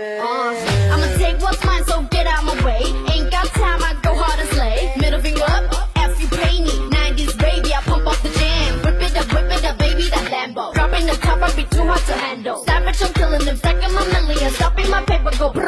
[0.00, 0.54] Uh.
[0.94, 2.82] I'ma take what's mine, so get out my way.
[3.12, 4.92] Ain't got time, I go hard as lay.
[4.96, 6.70] Middle finger up, F you pay me.
[6.70, 8.82] 90s baby, I pump off the jam.
[8.84, 10.72] Whip it up, whip it up, baby, that Lambo.
[10.74, 12.64] Dropping the top, I be too hard to handle.
[12.64, 14.56] Savage, I'm killing them, stacking my millions.
[14.56, 15.67] Dropping my paper, go brrr.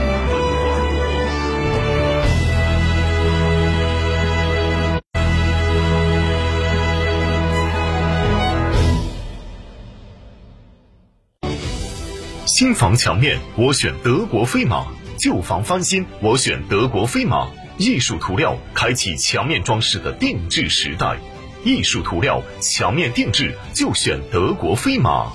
[12.61, 14.85] 新房墙面，我选德国飞马；
[15.17, 17.49] 旧房翻新，我选德国飞马。
[17.79, 21.17] 艺术涂料开启墙面装饰的定制时代，
[21.63, 25.31] 艺术涂料墙面定制就选德国飞马。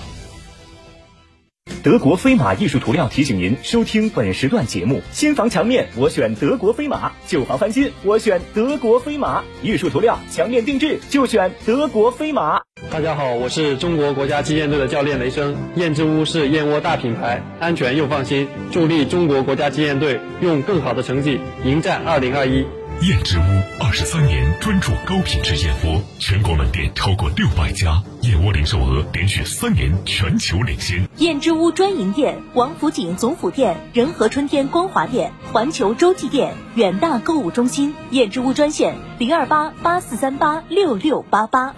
[1.83, 12.66] 德国飞马艺术涂料提醒您收听本时段节目：新房墙面我选德国飞马，旧房翻新我选德国飞马，艺术涂料墙面定制就选德国飞马。
[12.91, 15.55] 大家好，我是中国国家击剑队的教练雷声。
[15.75, 22.65] 燕之屋是燕窝大品牌，安全又放心，助力中国国家击剑队用更好的成绩迎战二零二一。
[23.01, 23.41] 燕之屋
[23.79, 31.07] 二十三年专注高品质燕窝，全国门店超过六百家，燕窝零售额连续三年全球领先。
[31.17, 37.93] 燕之屋专营店：王府井总府店、仁和春天光华店、环球洲际店、远大购物中心。
[38.11, 41.75] 燕之屋专线：零二八八四三八六六八八。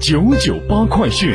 [0.00, 1.32] 九九八快讯。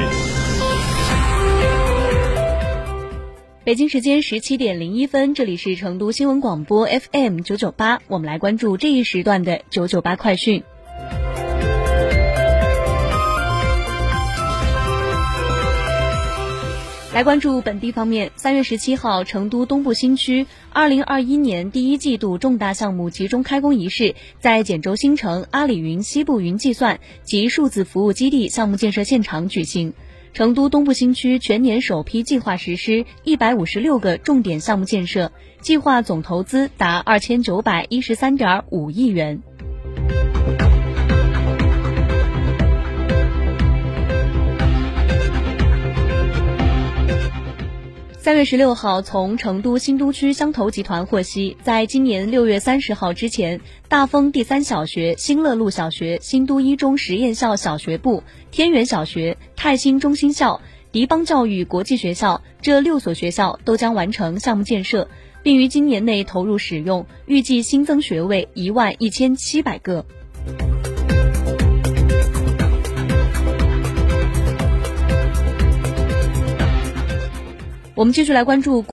[3.63, 10.63] 北京时间十七点零一分，这里是成都新闻广播 FM 九九八，我们来关注这一时段的九九八快讯。
[17.17, 29.95] 来关注本地方面，三月十七号，成都东部新区二零二一年第一季度重大项目集中开工仪式在简州新城阿里云西部云计算及数字服务基地项目建设现场举行。
[30.31, 39.41] 成都东部新区全年首批计划实施一百五十六个重点项目建设，计划总投资达二千九百一十三点五亿元。
[48.27, 60.59] 三月十六号，从成都新都区乡投集团获悉，在今年六月三十号之前，大丰第三小学、新乐路小学、新都一中实验校小学部、天元小学、泰兴中心校、
[60.91, 65.07] 迪邦教育国际学校这六所学校都将完成项目建设，
[65.41, 70.05] 并于今年内投入使用，预计新增学位一万一千七百个。
[77.97, 78.85] 我们继续来关注。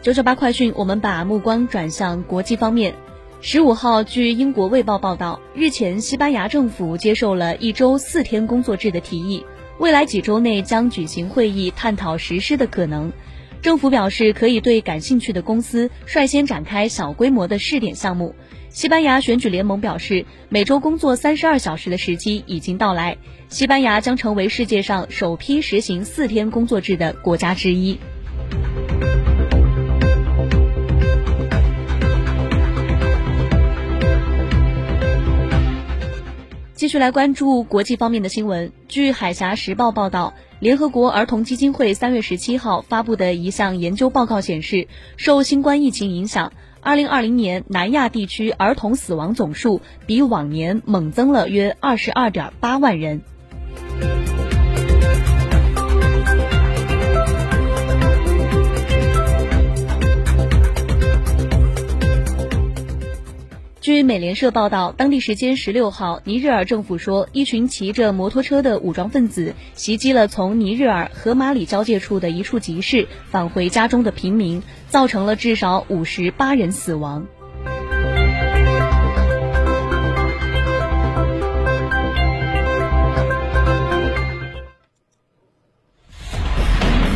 [0.00, 2.94] 九九八快讯，我们把目光转向国际方面。
[3.40, 9.44] 十五号，据英国《卫报》报道，日前西班牙政府接受了一周四天工作制的提议，
[9.80, 13.12] 未来几周内将举行会议探讨实施的可能。
[13.62, 18.36] 政府表示，可以对感兴趣的公司率先展开小规模的试点项目。
[18.70, 23.18] 西班牙选举联盟表示，每周工作三十二小时的时机已经到来，
[23.48, 27.98] 西班牙将成为世界上首批实行四天工作制的国家之一。
[36.74, 38.72] 继续来关注国际方面的新闻。
[38.86, 46.52] 据《海峡时报》报道，联合国儿童基金会三月十七号发布的一项研究报告显示，受新冠疫情影响。
[46.82, 53.20] 二零二零年，南亚地区儿童死亡总数比往年猛增了约二十二点八万人。
[64.00, 77.26] 据美联社报道，当地时间十六号，尼日尔政府说，一群骑着摩托车的武装分子袭击了从尼日尔和马里交界处的一处集市返回家中的平民，造成了至少五十八人死亡。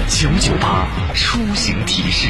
[0.07, 2.29] 九九八出行提示。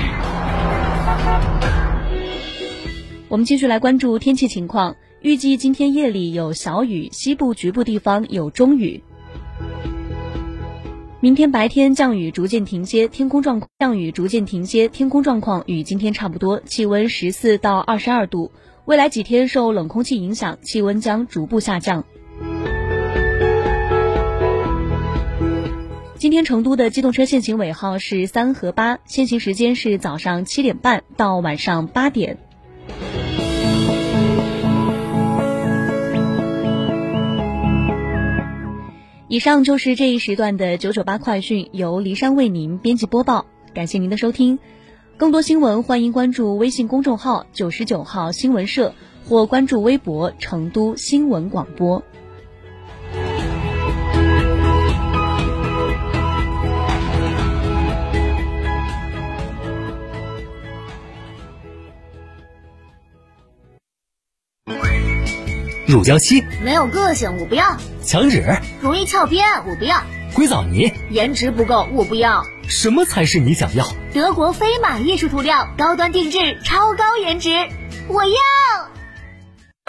[3.34, 9.02] 我们继续来关注天气情况，预计今天夜里有小雨，西部局部地方有中雨。
[11.19, 18.52] 明天白天降雨逐渐停歇，天空状降雨逐渐停歇，天空状况与今天差不多，气温十四到二十二度。
[18.84, 22.04] 未来几天受冷空气影响，气温将逐步下降。
[26.16, 32.38] 今天成都的机动车限行尾号是三和八，限行时间是早上七点半到晚上八点。
[39.34, 44.60] 以上就是这一时段的九九八快讯，由骊山为您编辑播报，感谢您的收听。
[45.16, 48.94] 更多新闻，欢迎关注微信公众号“九十九号新闻社”
[49.28, 52.04] 或关注微博“成都新闻广播”。
[65.86, 68.42] 乳胶漆没有个性，我不要；墙纸
[68.81, 69.98] 容易翘边，我不要；
[70.34, 72.44] 硅藻泥颜值不够，我不要。
[72.69, 73.86] 什么才是你想要？
[74.14, 77.50] 德国飞马艺术涂料，高端定制，超高颜值，
[78.08, 78.34] 我要！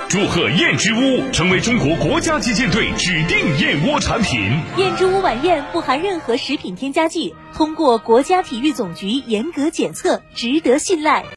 [0.10, 4.52] 祝贺燕之屋成为中国国家击剑队指定燕窝产品。
[4.78, 11.24] 燕之屋晚宴不含任何食品添加剂，通过国家体育总局严格检测，值得信赖。